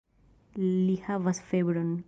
Li 0.87 0.95
havas 1.11 1.45
febron. 1.51 1.97